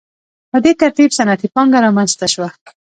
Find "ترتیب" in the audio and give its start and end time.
0.81-1.09